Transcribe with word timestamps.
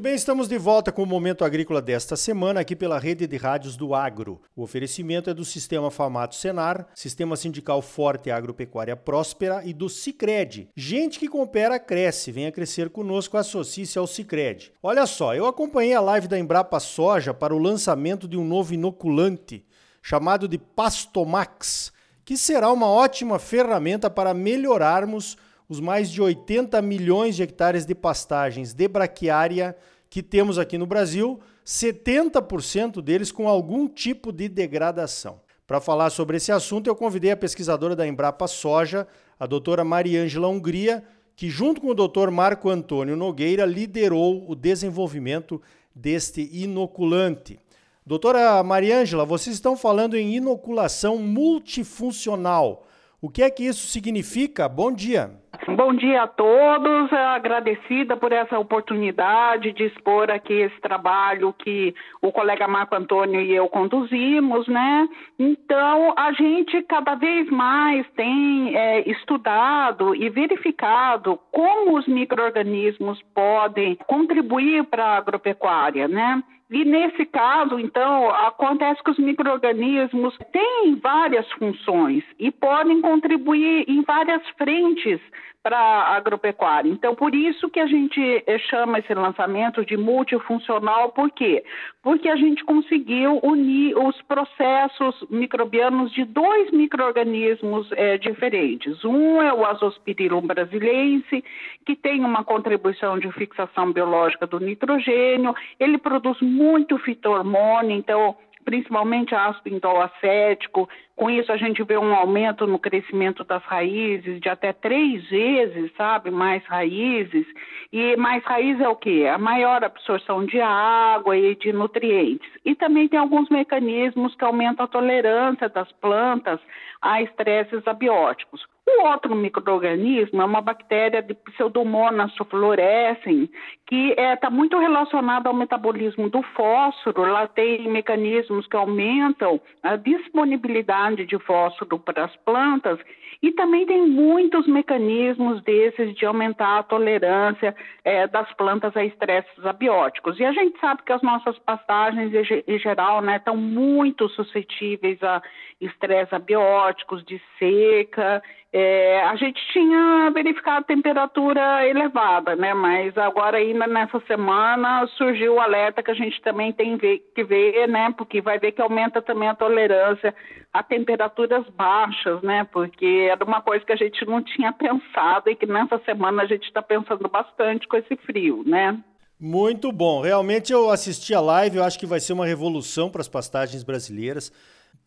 Muito 0.00 0.08
bem, 0.08 0.14
estamos 0.14 0.48
de 0.48 0.56
volta 0.56 0.90
com 0.90 1.02
o 1.02 1.06
Momento 1.06 1.44
Agrícola 1.44 1.82
desta 1.82 2.16
semana, 2.16 2.60
aqui 2.60 2.74
pela 2.74 2.98
rede 2.98 3.26
de 3.26 3.36
rádios 3.36 3.76
do 3.76 3.94
Agro. 3.94 4.40
O 4.56 4.62
oferecimento 4.62 5.28
é 5.28 5.34
do 5.34 5.44
Sistema 5.44 5.90
Famato 5.90 6.36
Senar, 6.36 6.86
Sistema 6.94 7.36
Sindical 7.36 7.82
Forte 7.82 8.30
Agropecuária 8.30 8.96
Próspera 8.96 9.62
e 9.62 9.74
do 9.74 9.90
Cicred. 9.90 10.70
Gente 10.74 11.18
que 11.18 11.28
coopera, 11.28 11.78
cresce. 11.78 12.32
Venha 12.32 12.50
crescer 12.50 12.88
conosco, 12.88 13.36
associe-se 13.36 13.98
ao 13.98 14.06
Cicred. 14.06 14.72
Olha 14.82 15.06
só, 15.06 15.34
eu 15.34 15.44
acompanhei 15.44 15.92
a 15.92 16.00
live 16.00 16.28
da 16.28 16.38
Embrapa 16.38 16.80
Soja 16.80 17.34
para 17.34 17.54
o 17.54 17.58
lançamento 17.58 18.26
de 18.26 18.38
um 18.38 18.44
novo 18.44 18.72
inoculante 18.72 19.66
chamado 20.00 20.48
de 20.48 20.56
Pastomax, 20.56 21.92
que 22.24 22.38
será 22.38 22.72
uma 22.72 22.86
ótima 22.86 23.38
ferramenta 23.38 24.08
para 24.08 24.32
melhorarmos 24.32 25.36
os 25.70 25.78
mais 25.78 26.10
de 26.10 26.20
80 26.20 26.82
milhões 26.82 27.36
de 27.36 27.44
hectares 27.44 27.86
de 27.86 27.94
pastagens 27.94 28.74
de 28.74 28.88
braquiária 28.88 29.76
que 30.10 30.22
temos 30.22 30.58
aqui 30.58 30.76
no 30.76 30.86
Brasil, 30.86 31.40
70% 31.64 33.00
deles 33.00 33.30
com 33.30 33.48
algum 33.48 33.86
tipo 33.86 34.32
de 34.32 34.48
degradação. 34.48 35.40
Para 35.68 35.80
falar 35.80 36.10
sobre 36.10 36.36
esse 36.36 36.50
assunto, 36.50 36.88
eu 36.88 36.96
convidei 36.96 37.30
a 37.30 37.36
pesquisadora 37.36 37.94
da 37.94 38.04
Embrapa 38.04 38.48
Soja, 38.48 39.06
a 39.38 39.46
doutora 39.46 39.84
Mariângela 39.84 40.48
Hungria, 40.48 41.04
que 41.36 41.48
junto 41.48 41.80
com 41.80 41.86
o 41.86 41.94
doutor 41.94 42.28
Marco 42.28 42.68
Antônio 42.68 43.16
Nogueira 43.16 43.64
liderou 43.64 44.50
o 44.50 44.56
desenvolvimento 44.56 45.62
deste 45.94 46.50
inoculante. 46.52 47.60
Doutora 48.04 48.60
Mariângela, 48.64 49.24
vocês 49.24 49.54
estão 49.54 49.76
falando 49.76 50.16
em 50.16 50.34
inoculação 50.34 51.18
multifuncional. 51.18 52.84
O 53.22 53.28
que 53.28 53.42
é 53.42 53.48
que 53.48 53.62
isso 53.62 53.86
significa? 53.86 54.68
Bom 54.68 54.90
dia. 54.90 55.30
Bom 55.76 55.94
dia 55.94 56.22
a 56.22 56.26
todos. 56.26 57.12
Agradecida 57.12 58.16
por 58.16 58.32
essa 58.32 58.58
oportunidade 58.58 59.72
de 59.72 59.84
expor 59.84 60.30
aqui 60.30 60.52
esse 60.52 60.80
trabalho 60.80 61.52
que 61.52 61.94
o 62.22 62.30
colega 62.32 62.68
Marco 62.68 62.94
Antônio 62.94 63.40
e 63.40 63.52
eu 63.52 63.68
conduzimos, 63.68 64.66
né? 64.68 65.08
Então, 65.38 66.14
a 66.16 66.32
gente 66.32 66.82
cada 66.82 67.14
vez 67.14 67.48
mais 67.50 68.06
tem 68.16 68.76
é, 68.76 69.10
estudado 69.10 70.14
e 70.14 70.28
verificado 70.30 71.38
como 71.50 71.98
os 71.98 72.06
micro-organismos 72.06 73.20
podem 73.34 73.96
contribuir 74.06 74.84
para 74.84 75.04
a 75.04 75.16
agropecuária, 75.16 76.06
né? 76.06 76.42
E 76.70 76.84
nesse 76.84 77.26
caso, 77.26 77.80
então, 77.80 78.30
acontece 78.30 79.02
que 79.02 79.10
os 79.10 79.18
micro-organismos 79.18 80.38
têm 80.52 80.94
várias 80.94 81.50
funções 81.52 82.22
e 82.38 82.52
podem 82.52 83.00
contribuir 83.00 83.84
em 83.88 84.02
várias 84.02 84.40
frentes 84.50 85.20
para 85.62 85.76
a 85.76 86.16
agropecuária. 86.16 86.90
Então, 86.90 87.14
por 87.14 87.34
isso 87.34 87.68
que 87.68 87.80
a 87.80 87.86
gente 87.86 88.42
eh, 88.46 88.58
chama 88.58 88.98
esse 88.98 89.12
lançamento 89.12 89.84
de 89.84 89.96
multifuncional, 89.96 91.10
por 91.10 91.30
quê? 91.30 91.62
Porque 92.02 92.28
a 92.28 92.36
gente 92.36 92.64
conseguiu 92.64 93.38
unir 93.42 93.96
os 93.96 94.20
processos 94.22 95.14
microbianos 95.28 96.12
de 96.12 96.24
dois 96.24 96.70
micro-organismos 96.70 97.90
é, 97.92 98.16
diferentes. 98.16 99.04
Um 99.04 99.42
é 99.42 99.52
o 99.52 99.66
Azospirillum 99.66 100.40
brasilense, 100.46 101.44
que 101.84 101.94
tem 101.94 102.24
uma 102.24 102.42
contribuição 102.42 103.18
de 103.18 103.30
fixação 103.32 103.92
biológica 103.92 104.46
do 104.46 104.58
nitrogênio, 104.58 105.54
ele 105.78 105.98
produz 105.98 106.40
muito 106.40 106.96
fito-hormônio, 106.98 107.96
então 107.96 108.34
principalmente 108.70 109.34
ácido 109.34 109.68
indolacético. 109.68 110.88
Com 111.16 111.28
isso, 111.28 111.50
a 111.50 111.56
gente 111.56 111.82
vê 111.82 111.98
um 111.98 112.14
aumento 112.14 112.68
no 112.68 112.78
crescimento 112.78 113.42
das 113.42 113.64
raízes 113.64 114.40
de 114.40 114.48
até 114.48 114.72
três 114.72 115.28
vezes, 115.28 115.90
sabe? 115.96 116.30
Mais 116.30 116.64
raízes. 116.66 117.44
E 117.92 118.16
mais 118.16 118.44
raiz 118.44 118.80
é 118.80 118.88
o 118.88 118.94
quê? 118.94 119.28
A 119.28 119.38
maior 119.38 119.82
absorção 119.82 120.46
de 120.46 120.60
água 120.60 121.36
e 121.36 121.56
de 121.56 121.72
nutrientes. 121.72 122.48
E 122.64 122.76
também 122.76 123.08
tem 123.08 123.18
alguns 123.18 123.48
mecanismos 123.48 124.36
que 124.36 124.44
aumentam 124.44 124.84
a 124.84 124.88
tolerância 124.88 125.68
das 125.68 125.90
plantas 125.94 126.60
a 127.02 127.20
estresses 127.20 127.84
abióticos. 127.88 128.64
O 128.86 129.02
outro 129.06 129.34
microorganismo 129.34 130.42
é 130.42 130.44
uma 130.44 130.60
bactéria 130.60 131.22
de 131.22 131.34
Pseudomonas 131.34 132.32
fluorescens, 132.48 133.48
que 133.90 134.10
está 134.10 134.22
é, 134.22 134.36
tá 134.36 134.48
muito 134.48 134.78
relacionada 134.78 135.48
ao 135.48 135.54
metabolismo 135.54 136.30
do 136.30 136.40
fósforo. 136.54 137.24
Ela 137.24 137.48
tem 137.48 137.90
mecanismos 137.90 138.64
que 138.68 138.76
aumentam 138.76 139.60
a 139.82 139.96
disponibilidade 139.96 141.26
de 141.26 141.36
fósforo 141.40 141.98
para 141.98 142.26
as 142.26 142.36
plantas 142.36 143.00
e 143.42 143.52
também 143.52 143.86
tem 143.86 144.06
muitos 144.06 144.66
mecanismos 144.66 145.62
desses 145.62 146.14
de 146.14 146.26
aumentar 146.26 146.78
a 146.78 146.82
tolerância 146.82 147.74
é, 148.04 148.26
das 148.26 148.52
plantas 148.52 148.94
a 148.96 149.04
estresses 149.04 149.64
abióticos. 149.64 150.38
E 150.38 150.44
a 150.44 150.52
gente 150.52 150.78
sabe 150.78 151.02
que 151.02 151.12
as 151.12 151.22
nossas 151.22 151.58
pastagens, 151.58 152.32
em 152.66 152.78
geral, 152.78 153.24
estão 153.26 153.56
né, 153.56 153.62
muito 153.62 154.28
suscetíveis 154.28 155.22
a 155.22 155.42
estresses 155.80 156.32
abióticos, 156.34 157.24
de 157.24 157.40
seca. 157.58 158.42
É, 158.72 159.22
a 159.22 159.34
gente 159.36 159.60
tinha 159.72 160.30
verificado 160.32 160.84
temperatura 160.84 161.88
elevada, 161.88 162.54
né? 162.54 162.74
Mas 162.74 163.16
agora 163.16 163.56
ainda 163.56 163.79
nessa 163.88 164.20
semana 164.26 165.06
surgiu 165.16 165.54
o 165.54 165.60
alerta 165.60 166.02
que 166.02 166.10
a 166.10 166.14
gente 166.14 166.40
também 166.42 166.72
tem 166.72 166.98
que 166.98 167.44
ver, 167.44 167.88
né? 167.88 168.12
Porque 168.16 168.40
vai 168.40 168.58
ver 168.58 168.72
que 168.72 168.82
aumenta 168.82 169.22
também 169.22 169.48
a 169.48 169.54
tolerância 169.54 170.34
a 170.72 170.82
temperaturas 170.82 171.66
baixas, 171.70 172.40
né? 172.42 172.64
Porque 172.72 173.28
era 173.30 173.44
uma 173.44 173.60
coisa 173.60 173.84
que 173.84 173.92
a 173.92 173.96
gente 173.96 174.24
não 174.24 174.42
tinha 174.42 174.72
pensado 174.72 175.50
e 175.50 175.56
que 175.56 175.66
nessa 175.66 175.98
semana 176.04 176.42
a 176.42 176.46
gente 176.46 176.64
está 176.64 176.80
pensando 176.80 177.28
bastante 177.28 177.88
com 177.88 177.96
esse 177.96 178.16
frio, 178.16 178.62
né? 178.64 178.98
Muito 179.38 179.90
bom. 179.90 180.20
Realmente 180.20 180.72
eu 180.72 180.90
assisti 180.90 181.34
a 181.34 181.40
live, 181.40 181.78
eu 181.78 181.84
acho 181.84 181.98
que 181.98 182.06
vai 182.06 182.20
ser 182.20 182.34
uma 182.34 182.46
revolução 182.46 183.10
para 183.10 183.22
as 183.22 183.28
pastagens 183.28 183.82
brasileiras 183.82 184.52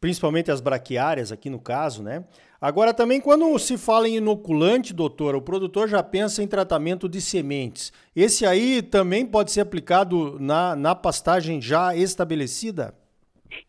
principalmente 0.04 0.52
as 0.52 0.60
braquiárias 0.60 1.32
aqui 1.32 1.50
no 1.50 1.58
caso, 1.58 2.04
né? 2.04 2.26
Agora 2.60 2.94
também 2.94 3.22
quando 3.22 3.58
se 3.58 3.78
fala 3.78 4.06
em 4.06 4.18
inoculante, 4.18 4.94
doutor, 4.94 5.34
o 5.34 5.42
produtor 5.42 5.88
já 5.88 6.04
pensa 6.04 6.44
em 6.44 6.48
tratamento 6.48 7.08
de 7.08 7.22
sementes. 7.22 7.94
Esse 8.14 8.46
aí 8.46 8.82
também 8.82 9.26
pode 9.26 9.54
ser 9.54 9.62
aplicado 9.62 10.38
na, 10.42 10.76
na 10.76 10.94
pastagem 10.94 11.62
já 11.62 11.96
estabelecida? 11.96 12.94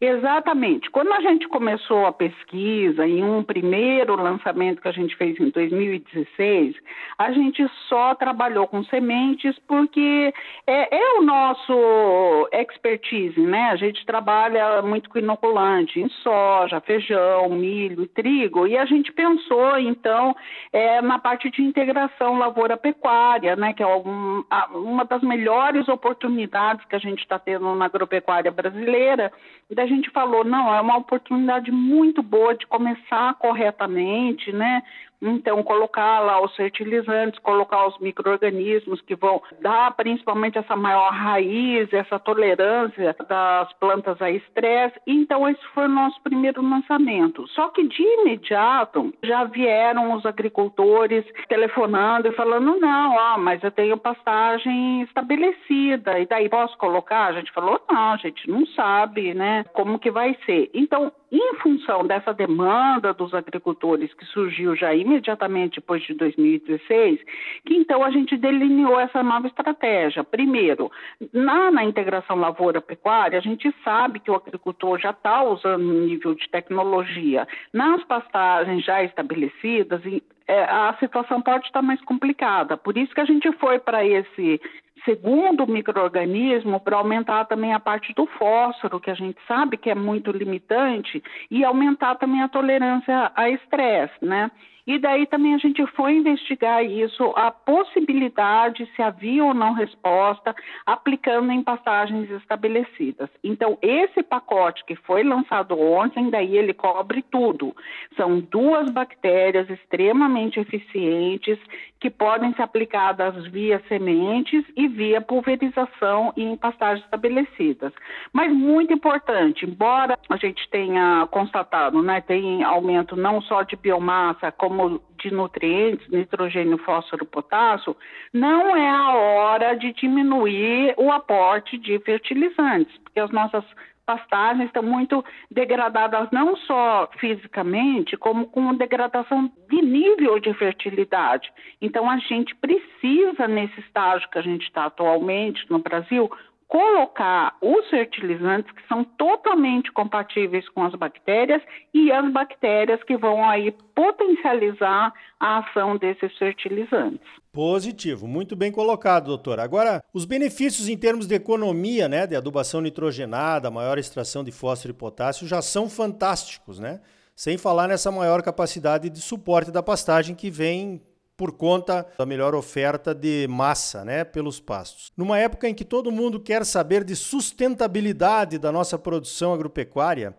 Exatamente. 0.01 0.91
Quando 0.91 1.13
a 1.13 1.21
gente 1.21 1.49
começou 1.49 2.07
a 2.07 2.13
pesquisa, 2.13 3.07
em 3.07 3.23
um 3.23 3.43
primeiro 3.43 4.17
lançamento 4.17 4.83
que 4.83 4.89
a 4.89 4.93
gente 4.93 5.17
fez 5.17 5.39
em 5.39 5.51
2016, 5.51 6.77
a 7.19 7.33
gente 7.33 7.67
só 7.89 8.15
trabalhou 8.15 8.67
com 8.67 8.85
sementes 8.85 9.59
porque 9.67 10.33
é, 10.67 10.97
é 10.97 11.19
o 11.19 11.23
nosso 11.23 12.49
expertise, 12.53 13.41
né? 13.41 13.71
A 13.71 13.77
gente 13.77 14.05
trabalha 14.05 14.83
muito 14.83 15.09
com 15.09 15.19
inoculante 15.19 16.01
em 16.01 16.09
soja, 16.09 16.81
feijão, 16.81 17.49
milho 17.51 18.07
trigo, 18.09 18.67
e 18.67 18.77
a 18.77 18.85
gente 18.85 19.13
pensou, 19.13 19.79
então, 19.79 20.35
é, 20.73 21.01
na 21.01 21.19
parte 21.19 21.51
de 21.51 21.63
integração 21.63 22.39
lavoura-pecuária, 22.39 23.57
né? 23.57 23.73
Que 23.73 23.83
é 23.83 23.87
um, 23.87 24.45
uma 24.75 25.05
das 25.05 25.23
melhores 25.23 25.89
oportunidades 25.89 26.85
que 26.87 26.97
a 26.97 26.99
gente 27.01 27.21
está 27.21 27.39
tendo 27.39 27.75
na 27.75 27.87
agropecuária 27.87 28.51
brasileira 28.51 29.33
e 29.77 29.81
a 29.81 29.87
gente 29.87 30.11
falou, 30.11 30.45
não, 30.45 30.75
é 30.75 30.81
uma 30.81 30.97
oportunidade 30.97 31.71
muito 31.71 32.23
boa 32.23 32.55
de 32.55 32.67
começar 32.67 33.35
corretamente, 33.35 34.53
né? 34.53 34.83
Então, 35.25 35.63
colocar 35.63 36.21
lá 36.21 36.43
os 36.43 36.55
fertilizantes, 36.55 37.41
colocar 37.41 37.87
os 37.87 37.99
micro-organismos 37.99 39.01
que 39.01 39.15
vão 39.15 39.43
dar 39.63 39.95
principalmente 39.97 40.59
essa 40.59 40.77
maior 40.77 41.11
raiz, 41.11 41.91
essa 41.93 42.19
tolerância 42.19 43.17
das 43.27 43.73
plantas 43.75 44.21
a 44.21 44.31
estresse. 44.31 45.01
Então, 45.07 45.49
esse 45.49 45.65
foi 45.75 45.87
o 45.87 45.89
nosso 45.89 46.21
primeiro 46.23 46.61
lançamento. 46.61 47.49
Só 47.49 47.69
que 47.69 47.87
de 47.89 48.03
imediato 48.03 49.15
já 49.23 49.45
vieram 49.45 50.13
os 50.13 50.27
agricultores 50.27 51.25
telefonando 51.49 52.29
e 52.29 52.33
falando: 52.33 52.79
não, 52.79 53.17
ó, 53.17 53.39
mas 53.39 53.63
eu 53.63 53.71
tenho 53.71 53.97
pastagem 53.97 55.03
estabelecida, 55.03 56.19
e 56.19 56.27
daí 56.27 56.49
posso 56.49 56.77
colocar? 56.77 57.27
A 57.27 57.33
gente 57.33 57.53
falou: 57.53 57.81
não, 57.91 58.13
a 58.13 58.17
gente 58.17 58.49
não 58.51 58.67
sabe, 58.67 59.33
né, 59.33 59.65
como 59.73 59.99
que 59.99 60.11
vai 60.11 60.37
ser. 60.45 60.71
Então, 60.75 61.11
em 61.35 61.55
função 61.57 62.07
dessa 62.07 62.33
demanda 62.33 63.13
dos 63.13 63.35
agricultores 63.35 64.15
que 64.15 64.25
surgiu 64.27 64.77
já 64.77 64.95
imediatamente 64.95 65.81
depois 65.81 66.01
de 66.05 66.15
2016, 66.15 67.19
que 67.65 67.75
então 67.75 68.05
a 68.05 68.11
gente 68.11 68.37
delineou 68.37 69.01
essa 69.01 69.21
nova 69.21 69.49
estratégia. 69.49 70.23
Primeiro, 70.23 70.93
na, 71.33 71.73
na 71.73 71.85
integração 71.85 72.37
lavoura-pecuária, 72.37 73.37
a 73.37 73.43
gente 73.43 73.75
sabe 73.83 74.21
que 74.21 74.31
o 74.31 74.37
agricultor 74.37 75.01
já 75.01 75.11
está 75.11 75.43
usando 75.43 75.83
um 75.83 76.07
nível 76.07 76.37
de 76.37 76.49
tecnologia. 76.49 77.49
Nas 77.73 78.05
pastagens 78.05 78.85
já 78.85 79.03
estabelecidas, 79.03 80.03
é, 80.47 80.65
a 80.65 80.95
situação 81.01 81.41
pode 81.41 81.67
estar 81.67 81.83
mais 81.83 82.01
complicada. 82.03 82.77
Por 82.77 82.97
isso 82.97 83.15
que 83.15 83.21
a 83.21 83.25
gente 83.25 83.51
foi 83.53 83.79
para 83.79 84.05
esse 84.05 84.61
segundo 85.05 85.67
microorganismo 85.67 86.81
para 86.81 86.97
aumentar 86.97 87.45
também 87.45 87.73
a 87.75 87.81
parte 87.81 88.13
do 88.15 88.27
fósforo, 88.27 89.01
que 89.01 89.11
a 89.11 89.15
gente 89.15 89.39
sabe 89.47 89.77
que 89.77 89.91
é 89.91 89.95
muito 89.95 90.31
limitante, 90.31 91.23
e 91.51 91.65
aumentar 91.65 92.17
também 92.17 92.43
a 92.43 92.49
tolerância 92.49 93.31
a 93.35 93.51
estresse, 93.51 94.15
né? 94.23 94.51
E 94.87 94.99
daí 94.99 95.27
também 95.27 95.55
a 95.55 95.59
gente 95.59 95.85
foi 95.89 96.15
investigar 96.15 96.85
isso, 96.85 97.33
a 97.37 97.51
possibilidade, 97.51 98.89
se 98.95 99.03
havia 99.03 99.45
ou 99.45 99.55
não 99.55 99.73
resposta, 99.73 100.55
aplicando 100.85 101.51
em 101.51 101.63
passagens 101.63 102.31
estabelecidas. 102.31 103.31
Então, 103.43 103.79
esse 103.81 104.23
pacote 104.23 104.85
que 104.85 104.95
foi 104.95 105.23
lançado 105.23 105.79
ontem, 105.79 106.29
daí 106.29 106.57
ele 106.57 106.75
cobre 106.75 107.23
tudo. 107.31 107.75
São 108.17 108.41
duas 108.41 108.91
bactérias 108.91 109.69
extremamente 109.71 110.61
eficientes 110.61 111.59
que 112.05 112.11
podem 112.11 112.53
ser 112.53 112.63
aplicadas 112.63 113.47
via 113.47 113.83
sementes 113.89 114.63
e 114.77 114.87
via 114.87 115.23
pulverização 115.23 116.35
em 116.37 116.55
pastagens 116.55 117.03
estabelecidas. 117.05 117.95
Mas 118.31 118.53
muito 118.53 118.93
importante, 118.93 119.65
embora 119.65 120.19
a 120.29 120.37
gente 120.37 120.69
tenha 120.69 121.27
constatado, 121.31 122.03
né, 122.03 122.21
tem 122.21 122.63
aumento 122.63 123.17
não 123.17 123.41
só 123.41 123.63
de 123.63 123.75
biomassa, 123.77 124.53
como 124.53 124.74
como 124.75 125.01
de 125.23 125.31
nutrientes, 125.31 126.07
nitrogênio, 126.09 126.77
fósforo, 126.79 127.25
potássio, 127.25 127.97
não 128.33 128.77
é 128.77 128.89
a 128.89 129.15
hora 129.15 129.75
de 129.75 129.93
diminuir 129.93 130.95
o 130.97 131.11
aporte 131.13 131.79
de 131.79 131.99
fertilizantes, 132.01 132.97
porque 132.99 133.21
as 133.21 133.31
nossas 133.31 133.65
pastagens 134.05 134.67
estão 134.67 134.83
muito 134.83 135.25
degradadas 135.51 136.29
não 136.31 136.57
só 136.57 137.09
fisicamente, 137.19 138.17
como 138.19 138.47
com 138.49 138.75
degradação 138.75 139.51
de 139.71 139.81
nível 139.81 140.39
de 140.39 140.53
fertilidade. 140.55 141.51
Então 141.81 142.11
a 142.11 142.19
gente 142.19 142.55
precisa, 142.57 143.49
nesse 143.49 143.81
estágio 143.81 144.29
que 144.31 144.39
a 144.39 144.43
gente 144.43 144.65
está 144.65 144.87
atualmente 144.87 145.65
no 145.71 145.79
Brasil, 145.79 146.31
colocar 146.69 147.57
os 147.61 147.89
fertilizantes 147.89 148.71
que 148.73 148.87
são 148.89 149.05
totalmente 149.05 149.93
compatíveis 149.93 150.69
com 150.71 150.85
as 150.85 150.95
bactérias 150.95 151.63
e 151.93 152.11
as 152.11 152.33
bactérias 152.33 153.03
que 153.05 153.17
vão 153.17 153.49
aí 153.49 153.73
potencializar 153.95 155.13
a 155.39 155.59
ação 155.59 155.97
desses 155.97 156.37
fertilizantes. 156.39 157.27
Positivo, 157.53 158.27
muito 158.27 158.57
bem 158.57 158.73
colocado, 158.73 159.27
doutor. 159.27 159.61
Agora, 159.61 160.03
os 160.13 160.25
benefícios 160.25 160.89
em 160.89 160.97
termos 160.97 161.27
de 161.27 161.35
economia, 161.35 162.09
né, 162.09 162.27
de 162.27 162.35
adubação 162.35 162.81
nitrogenada, 162.81 163.71
maior 163.71 163.99
extração 163.99 164.43
de 164.43 164.51
fósforo 164.51 164.93
e 164.93 164.97
potássio 164.97 165.47
já 165.47 165.63
são 165.63 165.89
fantásticos, 165.89 166.81
né? 166.81 167.01
Sem 167.37 167.59
falar 167.59 167.89
nessa 167.89 168.11
maior 168.11 168.43
capacidade 168.43 169.11
de 169.11 169.21
suporte 169.21 169.71
da 169.71 169.83
pastagem 169.83 170.35
que 170.35 170.51
vem 170.51 171.03
por 171.37 171.53
conta 171.53 172.07
da 172.17 172.25
melhor 172.25 172.55
oferta 172.55 173.15
de 173.15 173.47
massa 173.49 174.05
né, 174.05 174.25
pelos 174.25 174.61
pastos. 174.61 175.13
Numa 175.17 175.39
época 175.39 175.69
em 175.69 175.75
que 175.75 175.85
todo 175.85 176.13
mundo 176.13 176.39
quer 176.39 176.65
saber 176.65 177.03
de 177.03 177.17
sustentabilidade 177.17 178.59
da 178.59 178.71
nossa 178.71 178.99
produção 178.99 179.53
agropecuária, 179.53 180.37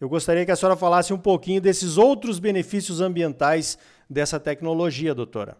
eu 0.00 0.08
gostaria 0.08 0.46
que 0.46 0.52
a 0.52 0.56
senhora 0.56 0.76
falasse 0.76 1.12
um 1.12 1.18
pouquinho 1.18 1.60
desses 1.60 1.98
outros 1.98 2.38
benefícios 2.38 3.00
ambientais 3.00 3.76
dessa 4.08 4.40
tecnologia, 4.40 5.14
doutora. 5.14 5.56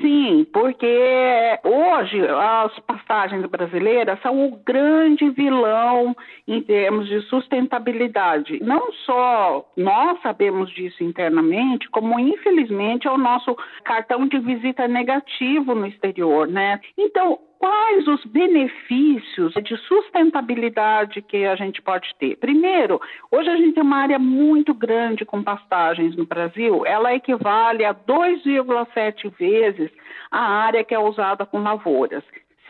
Sim, 0.00 0.46
porque 0.52 1.60
hoje 1.62 2.20
as 2.26 2.78
passagens 2.80 3.44
brasileiras 3.46 4.20
são 4.22 4.46
o 4.46 4.56
grande 4.64 5.28
vilão 5.30 6.16
em 6.48 6.62
termos 6.62 7.06
de 7.06 7.20
sustentabilidade. 7.22 8.58
Não 8.62 8.90
só 9.04 9.64
nós 9.76 10.20
sabemos 10.22 10.70
disso 10.70 11.04
internamente, 11.04 11.88
como 11.90 12.18
infelizmente 12.18 13.06
é 13.06 13.10
o 13.10 13.18
nosso 13.18 13.54
cartão 13.84 14.26
de 14.26 14.38
visita 14.38 14.88
negativo 14.88 15.74
no 15.74 15.86
exterior, 15.86 16.48
né? 16.48 16.80
Então, 16.96 17.38
quais 17.64 18.06
os 18.06 18.22
benefícios 18.26 19.54
de 19.54 19.74
sustentabilidade 19.88 21.22
que 21.22 21.46
a 21.46 21.56
gente 21.56 21.80
pode 21.80 22.14
ter? 22.18 22.36
Primeiro, 22.36 23.00
hoje 23.30 23.48
a 23.48 23.56
gente 23.56 23.72
tem 23.72 23.82
uma 23.82 24.02
área 24.02 24.18
muito 24.18 24.74
grande 24.74 25.24
com 25.24 25.42
pastagens 25.42 26.14
no 26.14 26.26
Brasil, 26.26 26.84
ela 26.84 27.14
equivale 27.14 27.82
a 27.82 27.94
2,7 27.94 29.32
vezes 29.38 29.90
a 30.30 30.40
área 30.40 30.84
que 30.84 30.94
é 30.94 30.98
usada 30.98 31.46
com 31.46 31.62
lavouras. 31.62 32.22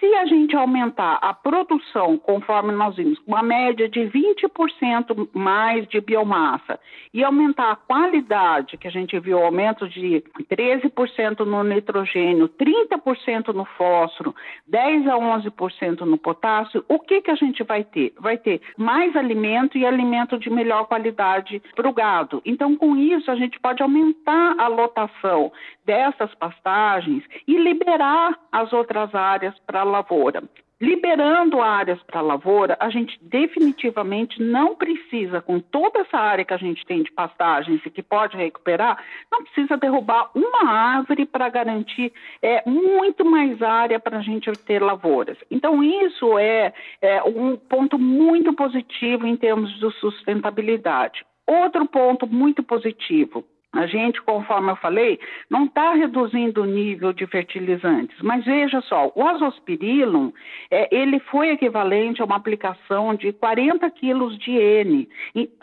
Se 0.04 0.14
a 0.16 0.26
gente 0.26 0.54
aumentar 0.54 1.14
a 1.22 1.32
produção, 1.32 2.18
conforme 2.18 2.72
nós 2.72 2.94
vimos, 2.94 3.18
uma 3.26 3.42
média 3.42 3.88
de 3.88 4.00
20% 4.00 5.30
mais 5.32 5.88
de 5.88 5.98
biomassa, 5.98 6.78
e 7.14 7.24
aumentar 7.24 7.70
a 7.70 7.76
qualidade, 7.76 8.76
que 8.76 8.86
a 8.86 8.90
gente 8.90 9.18
viu 9.18 9.38
aumento 9.38 9.88
de 9.88 10.22
13% 10.50 11.46
no 11.46 11.64
nitrogênio, 11.64 12.50
30% 12.50 13.54
no 13.54 13.64
fósforo, 13.64 14.34
10 14.66 15.06
a 15.06 15.14
11% 15.14 16.00
no 16.00 16.18
potássio, 16.18 16.84
o 16.86 16.98
que, 16.98 17.22
que 17.22 17.30
a 17.30 17.34
gente 17.34 17.62
vai 17.62 17.82
ter? 17.82 18.12
Vai 18.18 18.36
ter 18.36 18.60
mais 18.76 19.16
alimento 19.16 19.78
e 19.78 19.86
alimento 19.86 20.38
de 20.38 20.50
melhor 20.50 20.86
qualidade 20.86 21.62
para 21.74 21.88
o 21.88 21.94
gado. 21.94 22.42
Então, 22.44 22.76
com 22.76 22.94
isso, 22.94 23.30
a 23.30 23.36
gente 23.36 23.58
pode 23.58 23.82
aumentar 23.82 24.56
a 24.58 24.68
lotação 24.68 25.50
dessas 25.84 26.34
pastagens 26.34 27.22
e 27.46 27.56
liberar 27.56 28.38
as 28.50 28.72
outras 28.72 29.14
áreas 29.14 29.54
para 29.66 29.80
a 29.80 29.84
lavoura. 29.84 30.42
Liberando 30.80 31.62
áreas 31.62 32.02
para 32.02 32.18
a 32.18 32.22
lavoura, 32.22 32.76
a 32.80 32.90
gente 32.90 33.18
definitivamente 33.22 34.42
não 34.42 34.74
precisa, 34.74 35.40
com 35.40 35.60
toda 35.60 36.00
essa 36.00 36.18
área 36.18 36.44
que 36.44 36.52
a 36.52 36.58
gente 36.58 36.84
tem 36.84 37.02
de 37.02 37.12
pastagens 37.12 37.80
e 37.86 37.90
que 37.90 38.02
pode 38.02 38.36
recuperar, 38.36 39.02
não 39.30 39.44
precisa 39.44 39.76
derrubar 39.76 40.30
uma 40.34 40.68
árvore 40.68 41.26
para 41.26 41.48
garantir 41.48 42.12
é, 42.42 42.68
muito 42.68 43.24
mais 43.24 43.62
área 43.62 44.00
para 44.00 44.18
a 44.18 44.22
gente 44.22 44.50
ter 44.66 44.82
lavouras. 44.82 45.38
Então, 45.50 45.82
isso 45.82 46.36
é, 46.38 46.74
é 47.00 47.22
um 47.22 47.56
ponto 47.56 47.98
muito 47.98 48.52
positivo 48.52 49.26
em 49.26 49.36
termos 49.36 49.72
de 49.78 49.90
sustentabilidade. 50.00 51.24
Outro 51.46 51.86
ponto 51.86 52.26
muito 52.26 52.62
positivo, 52.62 53.44
a 53.74 53.86
gente, 53.86 54.22
conforme 54.22 54.70
eu 54.70 54.76
falei, 54.76 55.18
não 55.50 55.64
está 55.64 55.94
reduzindo 55.94 56.62
o 56.62 56.66
nível 56.66 57.12
de 57.12 57.26
fertilizantes, 57.26 58.16
mas 58.22 58.44
veja 58.44 58.80
só, 58.82 59.12
o 59.14 59.26
azospirillum, 59.26 60.32
é, 60.70 60.88
ele 60.94 61.18
foi 61.18 61.50
equivalente 61.50 62.22
a 62.22 62.24
uma 62.24 62.36
aplicação 62.36 63.14
de 63.14 63.32
40 63.32 63.90
quilos 63.90 64.38
de 64.38 64.52
N, 64.52 65.08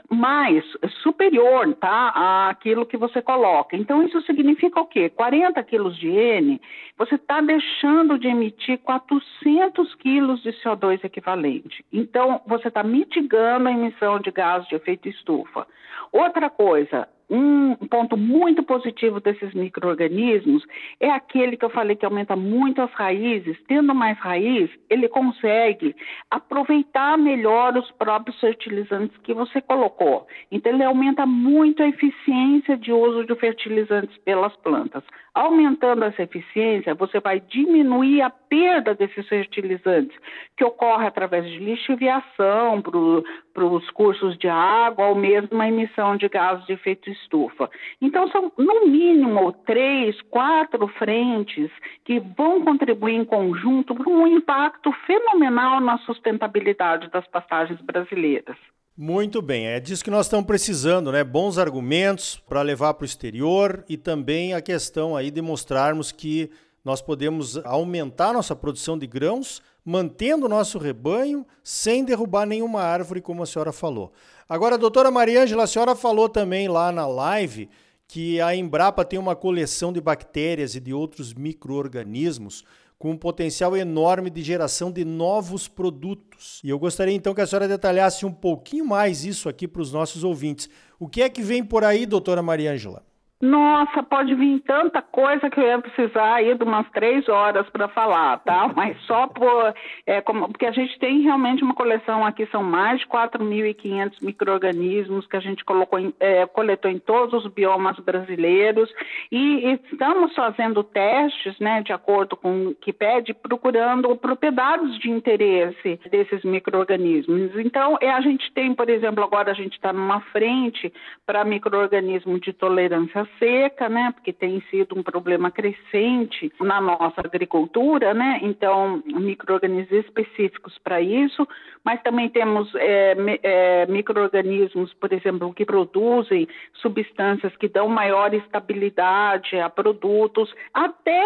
mais, 0.10 0.64
superior, 1.02 1.74
tá, 1.76 2.50
àquilo 2.50 2.86
que 2.86 2.98
você 2.98 3.22
coloca. 3.22 3.78
Então, 3.78 4.04
isso 4.04 4.22
significa 4.24 4.82
o 4.82 4.86
quê? 4.86 5.10
40 5.10 5.64
quilos 5.64 5.98
de 5.98 6.10
N, 6.10 6.60
você 6.98 7.16
está 7.16 7.40
deixando 7.40 8.20
de 8.20 8.28
emitir 8.28 8.78
400 8.80 9.96
quilos 9.96 10.44
de 10.44 10.52
CO2 10.62 11.04
equivalente. 11.04 11.86
Então, 11.92 12.42
você 12.46 12.68
está 12.68 12.84
mitigando 12.84 13.70
a 13.70 13.72
emissão 13.72 14.20
de 14.20 14.32
gás 14.32 14.68
de 14.68 14.76
efeito 14.76 15.08
estufa. 15.08 15.66
Outra 16.12 16.50
coisa, 16.50 17.08
um 17.34 17.76
ponto 17.88 18.18
muito 18.18 18.62
positivo 18.62 19.22
desses 19.22 19.54
micro-organismos 19.54 20.66
é 21.00 21.10
aquele 21.10 21.56
que 21.56 21.64
eu 21.64 21.70
falei 21.70 21.96
que 21.96 22.06
aumenta 22.06 22.36
muito 22.36 22.82
as 22.82 22.92
raízes. 22.92 23.58
Tendo 23.70 23.96
mais 23.96 24.18
raiz, 24.20 24.70
ele 24.90 25.08
consegue 25.08 25.96
aproveitar 26.30 27.18
melhor 27.18 27.78
os 27.78 27.90
próprios 27.92 28.38
fertilizantes 28.38 29.18
que 29.24 29.34
você 29.34 29.62
colocou. 29.62 30.28
Então, 30.52 30.74
ele 30.74 30.84
aumenta 30.84 31.26
muito 31.26 31.82
a 31.82 31.88
eficiência 31.88 32.76
de 32.76 32.92
uso 32.92 33.26
de 33.26 33.34
fertilizantes 33.36 34.18
pelas 34.26 34.54
plantas. 34.58 35.04
Aumentando 35.34 36.04
essa 36.04 36.24
eficiência, 36.24 36.94
você 36.94 37.22
vai 37.22 37.40
diminuir 37.40 38.24
a 38.24 38.30
perda 38.52 38.94
desses 38.94 39.26
fertilizantes, 39.30 40.18
que 40.58 40.66
ocorre 40.66 41.08
através 41.08 41.46
de 41.46 41.58
lixiviação 41.60 42.82
para 42.82 43.66
os 43.66 43.90
cursos 43.92 44.38
de 44.38 44.50
água 44.50 45.08
ou 45.08 45.16
mesmo 45.16 45.62
a 45.62 45.70
emissão 45.70 46.18
de 46.18 46.28
gases 46.28 46.66
de 46.66 46.74
efeito 46.74 47.10
estufa. 47.10 47.70
Então, 48.02 48.28
são 48.28 48.52
no 48.58 48.88
mínimo 48.88 49.54
três, 49.66 50.22
quatro 50.24 50.86
frentes 51.00 51.72
que 52.04 52.20
vão 52.20 52.62
contribuir 52.66 53.16
em 53.16 53.24
conjunto 53.24 53.96
para 53.96 54.10
um 54.10 54.28
impacto 54.28 54.92
fenomenal 55.08 55.80
na 55.80 55.98
sustentabilidade 56.00 57.10
das 57.10 57.26
pastagens 57.28 57.80
brasileiras. 57.80 58.58
Muito 58.98 59.42
bem, 59.42 59.68
é 59.68 59.80
disso 59.80 60.04
que 60.04 60.12
nós 60.12 60.26
estamos 60.26 60.46
precisando, 60.46 61.10
né? 61.10 61.24
Bons 61.24 61.58
argumentos 61.58 62.36
para 62.50 62.62
levar 62.62 62.96
para 62.96 63.04
o 63.04 63.06
exterior 63.06 63.86
e 63.88 63.96
também 63.96 64.54
a 64.54 64.62
questão 64.62 65.16
aí 65.16 65.32
de 65.32 65.42
mostrarmos 65.42 66.12
que 66.12 66.52
nós 66.84 67.02
podemos 67.02 67.58
aumentar 67.66 68.34
nossa 68.34 68.56
produção 68.56 68.98
de 68.98 69.06
grãos, 69.06 69.62
mantendo 69.86 70.46
o 70.46 70.50
nosso 70.50 70.78
rebanho, 70.78 71.46
sem 71.64 72.04
derrubar 72.04 72.46
nenhuma 72.46 72.82
árvore, 72.82 73.22
como 73.22 73.44
a 73.44 73.46
senhora 73.46 73.72
falou. 73.72 74.12
Agora, 74.50 74.78
doutora 74.78 75.12
Maria 75.12 75.44
Ângela, 75.44 75.64
a 75.64 75.68
senhora 75.68 75.96
falou 75.96 76.28
também 76.28 76.68
lá 76.68 76.92
na 76.92 77.08
live 77.08 77.70
que 78.08 78.42
a 78.42 78.54
Embrapa 78.54 79.06
tem 79.06 79.18
uma 79.18 79.36
coleção 79.36 79.94
de 79.94 80.02
bactérias 80.02 80.76
e 80.76 80.80
de 80.80 80.94
outros 80.94 81.34
micro-organismos 81.34 82.66
com 83.00 83.12
um 83.12 83.18
potencial 83.18 83.76
enorme 83.76 84.30
de 84.30 84.44
geração 84.44 84.92
de 84.92 85.04
novos 85.04 85.68
produtos. 85.68 86.62
E 86.64 86.70
eu 86.70 86.78
gostaria 86.78 87.16
então 87.16 87.34
que 87.34 87.42
a 87.42 87.48
senhora 87.48 87.68
detalhasse 87.68 88.26
um 88.26 88.32
pouquinho 88.32 88.86
mais 88.86 89.26
isso 89.26 89.50
aqui 89.50 89.68
para 89.68 89.82
os 89.82 89.92
nossos 89.92 90.24
ouvintes. 90.24 90.70
O 91.00 91.08
que 91.08 91.22
é 91.22 91.30
que 91.30 91.42
vem 91.42 91.64
por 91.64 91.84
aí, 91.84 92.06
doutora 92.06 92.44
Maria 92.44 92.74
Ângela? 92.74 93.04
Nossa, 93.42 94.04
pode 94.04 94.36
vir 94.36 94.60
tanta 94.60 95.02
coisa 95.02 95.50
que 95.50 95.60
eu 95.60 95.66
ia 95.66 95.80
precisar 95.80 96.36
aí 96.36 96.54
de 96.54 96.64
umas 96.64 96.88
três 96.92 97.28
horas 97.28 97.68
para 97.72 97.88
falar, 97.88 98.38
tá? 98.40 98.72
Mas 98.76 98.96
só 99.02 99.26
por. 99.28 99.74
É, 100.06 100.22
como, 100.22 100.48
porque 100.48 100.68
a 100.68 100.72
gente 100.72 101.00
tem 101.00 101.22
realmente 101.22 101.64
uma 101.64 101.74
coleção 101.74 102.24
aqui, 102.24 102.46
são 102.52 102.62
mais 102.62 103.00
de 103.00 103.08
4.500 103.08 104.18
micro-organismos 104.22 105.26
que 105.26 105.36
a 105.36 105.40
gente 105.40 105.66
colocou 105.66 105.98
em, 105.98 106.14
é, 106.20 106.46
coletou 106.46 106.92
em 106.92 107.00
todos 107.00 107.44
os 107.44 107.52
biomas 107.52 107.98
brasileiros 108.00 108.94
e, 109.32 109.80
estamos 109.92 110.36
fazendo 110.36 110.84
testes, 110.84 111.58
né, 111.60 111.82
de 111.82 111.92
acordo 111.92 112.38
com 112.38 112.68
o 112.68 112.76
que 112.76 112.94
pede, 112.94 113.34
procurando 113.34 114.16
propriedades 114.18 115.00
de 115.00 115.10
interesse 115.10 116.00
desses 116.12 116.44
micro-organismos. 116.44 117.58
Então, 117.58 117.98
é, 118.02 118.12
a 118.12 118.22
gente 118.22 118.52
tem, 118.54 118.76
por 118.76 118.88
exemplo, 118.88 119.24
agora 119.24 119.50
a 119.50 119.56
gente 119.56 119.74
está 119.74 119.92
numa 119.92 120.22
frente 120.22 120.94
para 121.26 121.44
micro-organismo 121.44 122.40
de 122.40 122.54
tolerância 122.54 123.31
seca, 123.40 123.90
né? 123.90 124.12
Porque 124.14 124.34
tem 124.34 124.62
sido 124.70 124.98
um 124.98 125.04
problema 125.04 125.52
crescente 125.52 126.52
na 126.60 126.82
nossa 126.82 127.22
agricultura, 127.22 128.14
né? 128.14 128.40
Então, 128.42 129.02
micro-organismos 129.06 129.92
específicos 130.06 130.78
para 130.84 131.02
isso, 131.02 131.48
mas 131.84 132.02
também 132.02 132.30
temos 132.30 132.74
é, 132.76 133.16
é, 133.44 133.86
micro-organismos, 133.88 134.94
por 134.94 135.12
exemplo, 135.12 135.54
que 135.54 135.66
produzem 135.66 136.48
substâncias 136.74 137.56
que 137.58 137.68
dão 137.68 137.88
maior 137.88 138.34
estabilidade 138.34 139.60
a 139.60 139.70
produtos, 139.70 140.54
até 140.74 141.22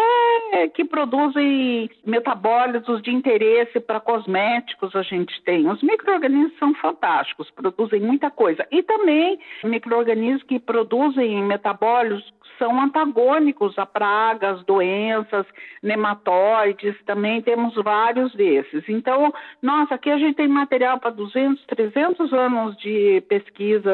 que 0.74 0.84
produzem 0.84 1.90
metabólitos 2.04 3.02
de 3.02 3.10
interesse 3.10 3.80
para 3.80 4.00
cosméticos 4.00 4.94
a 4.94 5.02
gente 5.02 5.42
tem. 5.42 5.68
Os 5.68 5.82
micro-organismos 5.82 6.56
são 6.58 6.74
fantásticos, 6.74 7.50
produzem 7.50 8.00
muita 8.00 8.30
coisa. 8.30 8.66
E 8.70 8.82
também 8.82 9.38
micro-organismos 9.64 10.42
que 10.44 10.58
produzem 10.58 11.42
metabólitos 11.42 11.95
óleos 11.96 12.22
são 12.58 12.80
antagônicos 12.80 13.78
a 13.78 13.86
pragas, 13.86 14.64
doenças, 14.64 15.46
nematóides, 15.82 16.94
também 17.04 17.42
temos 17.42 17.74
vários 17.74 18.34
desses. 18.34 18.84
Então, 18.88 19.32
nossa, 19.62 19.94
aqui 19.94 20.10
a 20.10 20.18
gente 20.18 20.36
tem 20.36 20.48
material 20.48 20.98
para 20.98 21.10
200, 21.10 21.64
300 21.66 22.32
anos 22.32 22.76
de 22.78 23.22
pesquisa 23.28 23.90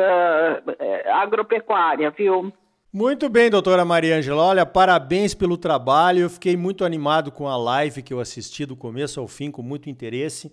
eh, 0.78 1.10
agropecuária, 1.12 2.10
viu? 2.10 2.52
Muito 2.92 3.28
bem, 3.28 3.48
doutora 3.48 3.84
Maria 3.84 4.16
Angela. 4.16 4.42
Olha, 4.42 4.66
parabéns 4.66 5.34
pelo 5.34 5.56
trabalho. 5.56 6.20
Eu 6.20 6.30
fiquei 6.30 6.56
muito 6.56 6.84
animado 6.84 7.32
com 7.32 7.48
a 7.48 7.56
live 7.56 8.02
que 8.02 8.12
eu 8.12 8.20
assisti 8.20 8.66
do 8.66 8.76
começo 8.76 9.18
ao 9.18 9.26
fim, 9.26 9.50
com 9.50 9.62
muito 9.62 9.88
interesse. 9.88 10.52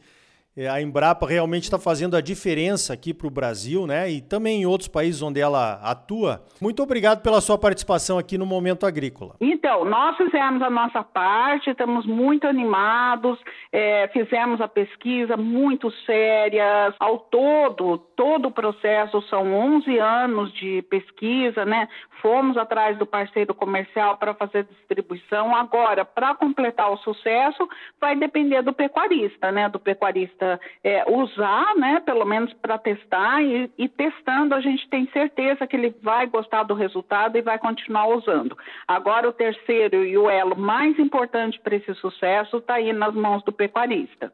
É, 0.57 0.67
a 0.67 0.81
Embrapa 0.81 1.27
realmente 1.27 1.63
está 1.63 1.77
fazendo 1.77 2.17
a 2.17 2.21
diferença 2.21 2.91
aqui 2.91 3.13
para 3.13 3.27
o 3.27 3.31
Brasil, 3.31 3.85
né? 3.85 4.09
E 4.09 4.19
também 4.19 4.61
em 4.61 4.65
outros 4.65 4.89
países 4.89 5.21
onde 5.21 5.39
ela 5.39 5.75
atua. 5.83 6.43
Muito 6.59 6.81
obrigado 6.81 7.21
pela 7.21 7.39
sua 7.39 7.57
participação 7.57 8.17
aqui 8.17 8.37
no 8.37 8.45
Momento 8.45 8.85
Agrícola. 8.85 9.35
Então, 9.39 9.85
nós 9.85 10.17
fizemos 10.17 10.61
a 10.61 10.69
nossa 10.69 11.03
parte, 11.03 11.69
estamos 11.69 12.05
muito 12.05 12.47
animados, 12.47 13.39
é, 13.71 14.07
fizemos 14.11 14.59
a 14.59 14.67
pesquisa 14.67 15.37
muito 15.37 15.91
séria. 16.05 16.93
Ao 16.99 17.19
todo, 17.19 17.97
todo 18.15 18.47
o 18.47 18.51
processo 18.51 19.21
são 19.29 19.53
11 19.53 19.97
anos 19.99 20.51
de 20.53 20.81
pesquisa, 20.89 21.63
né? 21.63 21.87
Fomos 22.21 22.57
atrás 22.57 22.97
do 22.97 23.05
parceiro 23.05 23.53
comercial 23.53 24.17
para 24.17 24.33
fazer 24.33 24.65
distribuição. 24.65 25.55
Agora, 25.55 26.03
para 26.03 26.35
completar 26.35 26.91
o 26.91 26.97
sucesso, 26.97 27.65
vai 28.01 28.15
depender 28.15 28.61
do 28.61 28.73
pecuarista, 28.73 29.51
né? 29.51 29.69
Do 29.69 29.79
pecuarista 29.79 30.48
é, 30.83 31.03
usar, 31.11 31.75
né, 31.75 32.01
pelo 32.05 32.23
menos 32.25 32.53
para 32.53 32.77
testar, 32.77 33.43
e, 33.43 33.69
e, 33.77 33.89
testando 33.89 34.55
a 34.55 34.61
gente 34.61 34.87
tem 34.89 35.09
certeza 35.11 35.67
que 35.67 35.75
ele 35.75 35.93
vai 36.01 36.25
gostar 36.27 36.63
do 36.63 36.73
resultado 36.73 37.37
e 37.37 37.41
vai 37.41 37.59
continuar 37.59 38.07
usando. 38.07 38.57
Agora, 38.87 39.27
o 39.27 39.33
terceiro 39.33 40.05
e 40.05 40.17
o 40.17 40.29
elo 40.29 40.55
mais 40.55 40.97
importante 40.97 41.59
para 41.59 41.75
esse 41.75 41.93
sucesso 41.95 42.57
está 42.57 42.75
aí 42.75 42.93
nas 42.93 43.13
mãos 43.13 43.43
do 43.43 43.51
pecuarista. 43.51 44.31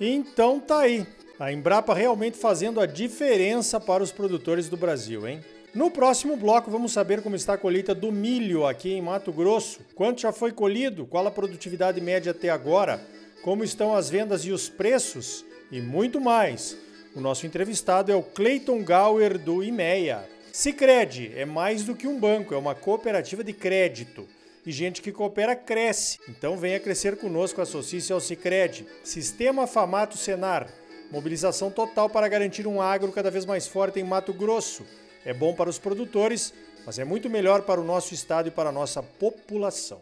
Então 0.00 0.60
tá 0.60 0.80
aí. 0.80 1.06
A 1.38 1.52
Embrapa 1.52 1.92
realmente 1.92 2.38
fazendo 2.38 2.80
a 2.80 2.86
diferença 2.86 3.80
para 3.80 4.02
os 4.02 4.12
produtores 4.12 4.68
do 4.68 4.76
Brasil, 4.76 5.26
hein? 5.26 5.40
No 5.74 5.90
próximo 5.90 6.36
bloco, 6.36 6.70
vamos 6.70 6.92
saber 6.92 7.20
como 7.20 7.34
está 7.34 7.54
a 7.54 7.58
colheita 7.58 7.92
do 7.92 8.12
milho 8.12 8.64
aqui 8.64 8.92
em 8.92 9.02
Mato 9.02 9.32
Grosso. 9.32 9.80
Quanto 9.96 10.20
já 10.20 10.30
foi 10.30 10.52
colhido? 10.52 11.04
Qual 11.04 11.26
a 11.26 11.32
produtividade 11.32 12.00
média 12.00 12.30
até 12.30 12.48
agora? 12.48 13.00
Como 13.42 13.64
estão 13.64 13.94
as 13.94 14.08
vendas 14.08 14.44
e 14.44 14.52
os 14.52 14.68
preços 14.68 15.44
e 15.70 15.80
muito 15.80 16.20
mais. 16.20 16.76
O 17.14 17.20
nosso 17.20 17.46
entrevistado 17.46 18.10
é 18.10 18.14
o 18.14 18.22
Clayton 18.22 18.82
Gauer 18.82 19.38
do 19.38 19.62
IMEA. 19.62 20.28
Sicredi 20.52 21.32
é 21.34 21.44
mais 21.44 21.84
do 21.84 21.94
que 21.94 22.06
um 22.06 22.18
banco, 22.18 22.54
é 22.54 22.56
uma 22.56 22.74
cooperativa 22.74 23.42
de 23.42 23.52
crédito. 23.52 24.26
E 24.66 24.72
gente 24.72 25.02
que 25.02 25.12
coopera 25.12 25.54
cresce. 25.54 26.18
Então 26.28 26.56
venha 26.56 26.80
crescer 26.80 27.16
conosco, 27.16 27.60
associe-se 27.60 28.12
ao 28.12 28.20
Sicredi. 28.20 28.86
Sistema 29.02 29.66
Famato 29.66 30.16
Senar. 30.16 30.68
Mobilização 31.10 31.70
total 31.70 32.08
para 32.08 32.28
garantir 32.28 32.66
um 32.66 32.80
agro 32.80 33.12
cada 33.12 33.30
vez 33.30 33.44
mais 33.44 33.66
forte 33.66 34.00
em 34.00 34.04
Mato 34.04 34.32
Grosso. 34.32 34.86
É 35.24 35.34
bom 35.34 35.54
para 35.54 35.70
os 35.70 35.78
produtores, 35.78 36.52
mas 36.86 36.98
é 36.98 37.04
muito 37.04 37.28
melhor 37.28 37.62
para 37.62 37.80
o 37.80 37.84
nosso 37.84 38.14
estado 38.14 38.48
e 38.48 38.50
para 38.50 38.70
a 38.70 38.72
nossa 38.72 39.02
população. 39.02 40.00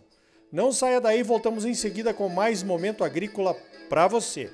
Não 0.52 0.70
saia 0.70 1.00
daí, 1.00 1.22
voltamos 1.22 1.64
em 1.64 1.72
seguida 1.72 2.12
com 2.12 2.28
mais 2.28 2.62
momento 2.62 3.02
agrícola 3.02 3.56
para 3.88 4.06
você. 4.06 4.50